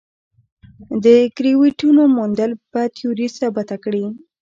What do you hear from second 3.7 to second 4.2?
کړي.